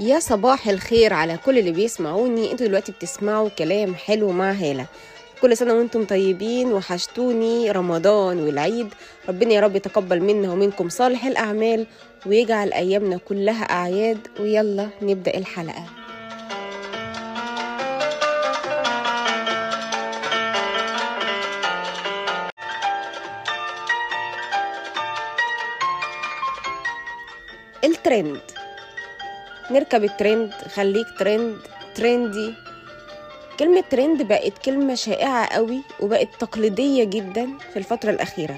يا 0.00 0.18
صباح 0.18 0.68
الخير 0.68 1.12
على 1.12 1.38
كل 1.46 1.58
اللي 1.58 1.70
بيسمعوني. 1.72 2.52
أنتوا 2.52 2.66
دلوقتي 2.66 2.92
بتسمعوا 2.92 3.48
كلام 3.48 3.94
حلو 3.94 4.32
مع 4.32 4.52
هالة. 4.52 4.86
كل 5.42 5.56
سنة 5.56 5.74
وأنتم 5.74 6.04
طيبين 6.04 6.72
وحشتوني 6.72 7.70
رمضان 7.70 8.40
والعيد. 8.40 8.94
ربنا 9.28 9.54
يا 9.54 9.60
رب 9.60 9.76
يتقبل 9.76 10.20
منا 10.20 10.52
ومنكم 10.52 10.88
صالح 10.88 11.24
الأعمال 11.24 11.86
ويجعل 12.26 12.72
أيامنا 12.72 13.18
كلها 13.28 13.62
أعياد. 13.62 14.18
ويلا 14.40 14.88
نبدأ 15.02 15.38
الحلقة. 15.38 15.84
الترند. 27.84 28.40
نركب 29.70 30.04
الترند 30.04 30.52
خليك 30.52 31.06
ترند 31.18 31.56
trendy. 31.94 32.54
كلمة 33.58 33.84
ترند 33.90 34.22
بقت 34.22 34.58
كلمة 34.58 34.94
شائعة 34.94 35.46
قوي 35.46 35.82
وبقت 36.00 36.28
تقليدية 36.40 37.04
جدا 37.04 37.48
في 37.72 37.78
الفترة 37.78 38.10
الأخيرة. 38.10 38.56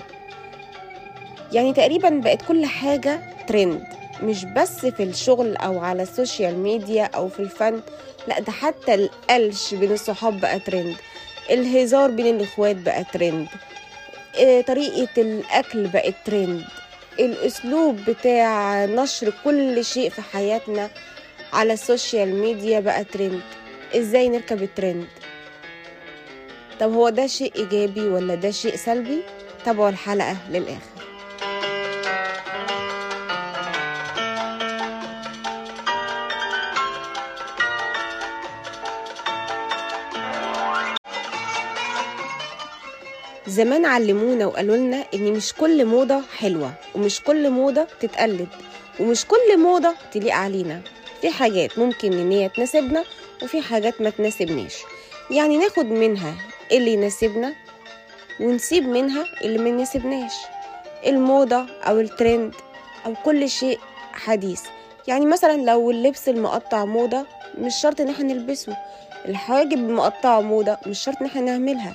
يعني 1.52 1.72
تقريبا 1.72 2.08
بقت 2.08 2.42
كل 2.42 2.66
حاجة 2.66 3.20
ترند 3.46 3.84
مش 4.22 4.44
بس 4.44 4.86
في 4.86 5.02
الشغل 5.02 5.56
أو 5.56 5.80
على 5.80 6.02
السوشيال 6.02 6.58
ميديا 6.58 7.04
أو 7.04 7.28
في 7.28 7.40
الفن 7.40 7.80
لا 8.28 8.40
ده 8.40 8.52
حتى 8.52 8.94
القلش 8.94 9.74
بين 9.74 9.92
الصحاب 9.92 10.40
بقى 10.40 10.58
ترند. 10.60 10.96
الهزار 11.50 12.10
بين 12.10 12.36
الإخوات 12.36 12.76
بقى 12.76 13.04
ترند. 13.04 13.48
آه، 14.40 14.60
طريقة 14.60 15.08
الأكل 15.22 15.86
بقت 15.86 16.14
ترند. 16.24 16.64
الأسلوب 17.18 17.96
بتاع 17.96 18.84
نشر 18.84 19.32
كل 19.44 19.84
شيء 19.84 20.10
في 20.10 20.22
حياتنا 20.22 20.90
على 21.52 21.72
السوشيال 21.72 22.34
ميديا 22.34 22.80
بقى 22.80 23.04
ترند 23.04 23.40
إزاي 23.96 24.28
نركب 24.28 24.62
الترند 24.62 25.06
طب 26.80 26.92
هو 26.92 27.08
ده 27.08 27.26
شيء 27.26 27.52
إيجابي 27.56 28.00
ولا 28.00 28.34
ده 28.34 28.50
شيء 28.50 28.76
سلبي؟ 28.76 29.22
تابعوا 29.64 29.88
الحلقة 29.88 30.36
للآخر. 30.50 30.99
زمان 43.46 43.84
علمونا 43.84 44.46
وقالوا 44.46 44.76
لنا 44.76 45.04
إن 45.14 45.32
مش 45.32 45.52
كل 45.54 45.84
موضة 45.84 46.20
حلوة 46.38 46.72
ومش 46.94 47.20
كل 47.20 47.50
موضة 47.50 47.86
تتقلد 48.00 48.48
ومش 49.00 49.26
كل 49.26 49.58
موضة 49.58 49.94
تليق 50.12 50.34
علينا. 50.34 50.80
في 51.20 51.30
حاجات 51.30 51.78
ممكن 51.78 52.12
إن 52.12 52.32
هي 52.32 52.48
تناسبنا 52.48 53.04
وفي 53.42 53.62
حاجات 53.62 54.00
ما 54.00 54.10
تناسبناش 54.10 54.74
يعني 55.30 55.56
ناخد 55.56 55.84
منها 55.86 56.34
اللي 56.72 56.92
يناسبنا 56.92 57.54
ونسيب 58.40 58.84
منها 58.88 59.24
اللي 59.44 59.58
ما 59.58 59.68
يناسبناش. 59.68 60.32
الموضة 61.06 61.66
أو 61.82 62.00
الترند 62.00 62.54
أو 63.06 63.14
كل 63.24 63.50
شيء 63.50 63.78
حديث. 64.12 64.62
يعني 65.08 65.26
مثلا 65.26 65.56
لو 65.56 65.90
اللبس 65.90 66.28
المقطع 66.28 66.84
موضة 66.84 67.26
مش 67.58 67.74
شرط 67.82 68.00
إن 68.00 68.08
إحنا 68.08 68.24
نلبسه. 68.24 68.76
الحواجب 69.28 69.72
المقطعة 69.78 70.40
موضة 70.40 70.76
مش 70.86 71.02
شرط 71.02 71.16
إن 71.20 71.26
إحنا 71.26 71.40
نعملها. 71.40 71.94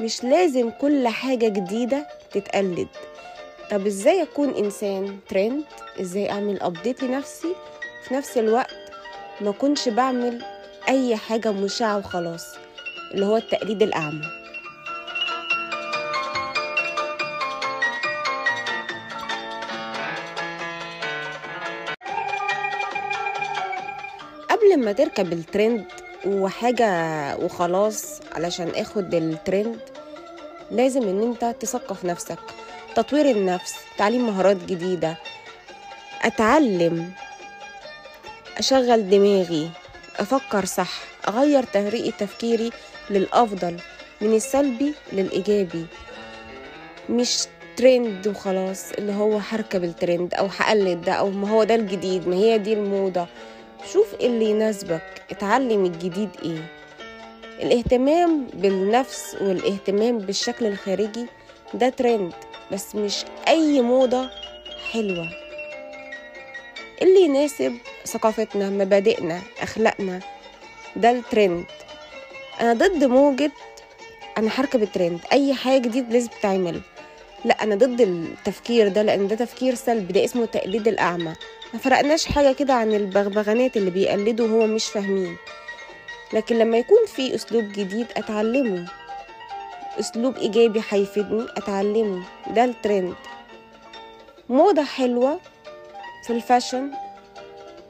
مش 0.00 0.24
لازم 0.24 0.70
كل 0.70 1.08
حاجة 1.08 1.48
جديدة 1.48 2.06
تتقلد. 2.32 2.88
طب 3.70 3.86
إزاي 3.86 4.22
أكون 4.22 4.54
إنسان 4.54 5.18
ترند 5.28 5.64
إزاي 6.00 6.30
أعمل 6.30 6.62
ابديت 6.62 7.02
لنفسي؟ 7.02 7.54
في 8.08 8.14
نفس 8.14 8.38
الوقت 8.38 8.76
ما 9.40 9.50
كنش 9.52 9.88
بعمل 9.88 10.42
أي 10.88 11.16
حاجة 11.16 11.52
مشاعة 11.52 11.98
وخلاص 11.98 12.44
اللي 13.14 13.26
هو 13.26 13.36
التقليد 13.36 13.82
الأعمى. 13.82 14.22
قبل 24.50 24.84
ما 24.84 24.92
تركب 24.92 25.32
الترند 25.32 25.84
وحاجة 26.26 26.86
وخلاص 27.36 28.20
علشان 28.32 28.68
آخد 28.68 29.14
الترند 29.14 29.80
لازم 30.70 31.02
إن 31.02 31.22
أنت 31.22 31.56
تثقف 31.60 32.04
نفسك. 32.04 32.38
تطوير 32.96 33.30
النفس 33.30 33.74
تعليم 33.98 34.26
مهارات 34.26 34.56
جديدة. 34.56 35.16
أتعلم. 36.22 37.12
أشغل 38.58 39.10
دماغي. 39.10 39.70
أفكر 40.16 40.64
صح. 40.64 40.92
أغير 41.28 41.64
طريقة 41.64 42.16
تفكيري 42.18 42.70
للأفضل. 43.10 43.76
من 44.20 44.34
السلبي 44.34 44.94
للإيجابي. 45.12 45.86
مش 47.08 47.44
ترند 47.76 48.26
وخلاص 48.28 48.92
اللي 48.92 49.12
هو 49.12 49.38
هركب 49.50 49.84
الترند 49.84 50.34
أو 50.34 50.46
هقلد 50.46 51.00
ده 51.02 51.12
أو 51.12 51.30
ما 51.30 51.50
هو 51.50 51.64
ده 51.64 51.74
الجديد 51.74 52.28
ما 52.28 52.36
هي 52.36 52.58
دي 52.58 52.72
الموضة. 52.72 53.26
شوف 53.92 54.14
اللي 54.14 54.44
يناسبك. 54.50 55.22
اتعلم 55.30 55.84
الجديد 55.84 56.30
إيه. 56.44 56.81
الاهتمام 57.62 58.46
بالنفس 58.54 59.36
والاهتمام 59.40 60.18
بالشكل 60.18 60.66
الخارجي 60.66 61.26
ده 61.74 61.88
ترند 61.88 62.32
بس 62.72 62.94
مش 62.94 63.24
أي 63.48 63.80
موضة 63.80 64.30
حلوة. 64.92 65.28
اللي 67.02 67.20
يناسب 67.24 67.76
ثقافتنا 68.06 68.70
مبادئنا 68.70 69.40
أخلاقنا 69.60 70.20
ده 70.96 71.10
الترند 71.10 71.64
أنا 72.60 72.72
ضد 72.72 73.04
موجة 73.04 73.50
أنا 74.38 74.50
هركب 74.54 74.82
الترند 74.82 75.20
أي 75.32 75.54
حاجة 75.54 75.78
جديد 75.82 76.12
لازم 76.12 76.28
تتعمل. 76.28 76.80
لا 77.44 77.62
أنا 77.62 77.74
ضد 77.74 78.00
التفكير 78.00 78.88
ده 78.88 79.02
لأن 79.02 79.28
ده 79.28 79.36
تفكير 79.36 79.74
سلبي 79.74 80.12
ده 80.12 80.24
اسمه 80.24 80.44
تقليد 80.46 80.88
الأعمى. 80.88 81.34
ما 81.74 81.78
فرقناش 81.78 82.24
حاجة 82.26 82.52
كده 82.52 82.74
عن 82.74 82.92
البغبغانات 82.94 83.76
اللي 83.76 83.90
بيقلدوا 83.90 84.48
وهو 84.48 84.66
مش 84.66 84.84
فاهمين. 84.84 85.36
لكن 86.32 86.58
لما 86.58 86.76
يكون 86.78 87.06
في 87.06 87.34
أسلوب 87.34 87.64
جديد 87.64 88.06
أتعلمه. 88.16 88.86
أسلوب 90.00 90.36
إيجابي 90.36 90.82
هيفيدني 90.90 91.46
أتعلمه. 91.56 92.22
ده 92.50 92.64
الترند. 92.64 93.14
موضة 94.48 94.84
حلوة 94.84 95.40
في 96.26 96.32
الفاشن 96.32 96.90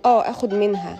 آه 0.04 0.30
آخد 0.30 0.54
منها. 0.54 0.98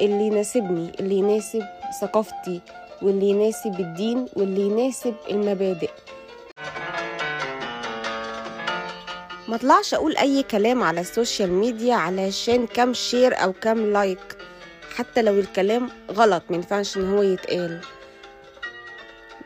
اللي 0.00 0.26
يناسبني 0.26 0.92
اللي 1.00 1.14
يناسب 1.14 1.62
ثقافتي 2.00 2.60
واللي 3.02 3.26
يناسب 3.26 3.80
الدين 3.80 4.26
واللي 4.36 4.60
يناسب 4.60 5.14
المبادئ. 5.30 5.90
ما 9.48 9.56
اطلعش 9.56 9.94
أقول 9.94 10.16
أي 10.16 10.42
كلام 10.42 10.82
على 10.82 11.00
السوشيال 11.00 11.52
ميديا 11.52 11.94
علشان 11.94 12.66
كام 12.66 12.94
share 12.94 13.42
أو 13.42 13.52
كام 13.52 13.92
like. 13.92 14.31
حتى 14.96 15.22
لو 15.22 15.40
الكلام 15.40 15.90
غلط 16.10 16.42
مينفعش 16.50 16.96
إن 16.96 17.10
هو 17.12 17.22
يتقال. 17.22 17.80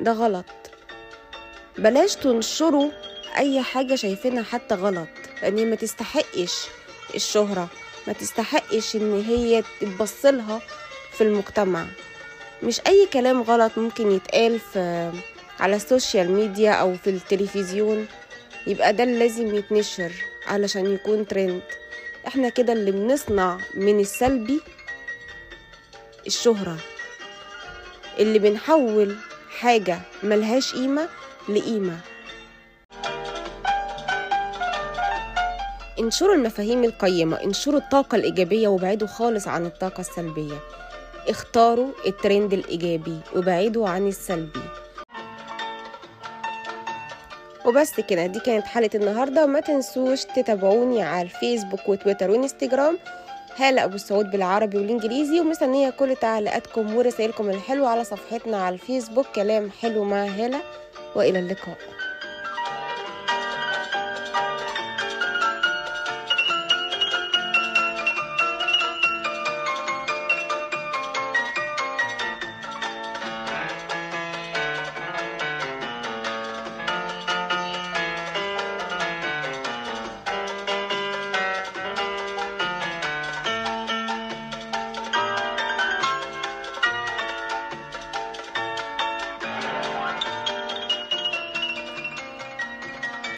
ده 0.00 0.12
غلط. 0.12 0.44
بلاش 1.78 2.14
تنشروا 2.16 2.90
أي 3.38 3.62
حاجة 3.62 3.94
شايفينها 3.94 4.42
حتى 4.42 4.74
غلط 4.74 5.08
لأن 5.42 5.70
ما 5.70 5.76
تستحقش 5.76 6.66
الشهرة 7.14 7.68
ما 8.06 8.12
تستحقش 8.12 8.96
إن 8.96 9.20
هي 9.28 9.62
تتبصلها 9.80 10.60
في 11.12 11.20
المجتمع. 11.24 11.86
مش 12.62 12.80
أي 12.86 13.06
كلام 13.12 13.42
غلط 13.42 13.78
ممكن 13.78 14.10
يتقال 14.10 14.60
في 14.60 15.12
على 15.60 15.76
السوشيال 15.76 16.30
ميديا 16.32 16.72
أو 16.72 16.94
في 16.96 17.10
التلفزيون. 17.10 18.06
يبقى 18.66 18.92
ده 18.92 19.04
اللي 19.04 19.18
لازم 19.18 19.54
يتنشر 19.54 20.12
علشان 20.46 20.94
يكون 20.94 21.26
ترند 21.26 21.62
إحنا 22.26 22.48
كده 22.48 22.72
اللي 22.72 22.90
بنصنع 22.90 23.58
من 23.74 24.00
السلبي 24.00 24.60
الشهرة 26.26 26.76
اللي 28.18 28.38
بنحول 28.38 29.16
حاجة 29.60 29.98
ملهاش 30.22 30.74
قيمة 30.74 31.08
لقيمة. 31.48 31.98
انشروا 35.98 36.34
المفاهيم 36.34 36.84
القيمة 36.84 37.36
انشروا 37.44 37.80
الطاقة 37.80 38.16
الإيجابية 38.16 38.68
وابعدوا 38.68 39.08
خالص 39.08 39.48
عن 39.48 39.66
الطاقة 39.66 40.00
السلبية. 40.00 40.58
اختاروا 41.28 41.92
الترند 42.06 42.52
الإيجابي 42.52 43.20
وبعدوا 43.36 43.88
عن 43.88 44.08
السلبي. 44.08 44.60
وبس 47.66 48.00
كده 48.00 48.26
دي 48.26 48.40
كانت 48.40 48.66
حلقة 48.66 48.96
النهاردة. 48.96 49.46
ما 49.46 49.60
تنسوش 49.60 50.24
تتابعوني 50.24 51.02
على 51.02 51.22
الفيسبوك 51.22 51.88
وتويتر 51.88 52.30
وانستجرام 52.30 52.98
هالة 53.58 53.84
أبو 53.84 53.94
السعود 53.94 54.30
بالعربي 54.30 54.76
والإنجليزي 54.76 55.40
ومستنية 55.40 55.90
كل 55.90 56.16
تعليقاتكم 56.16 56.96
ورسائلكم 56.96 57.50
الحلوة 57.50 57.88
على 57.88 58.04
صفحتنا 58.04 58.56
على 58.62 58.74
الفيسبوك. 58.74 59.26
كلام 59.26 59.70
حلو 59.70 60.04
مع 60.04 60.24
هالة 60.24 60.60
وإلى 61.14 61.38
اللقاء. 61.38 61.78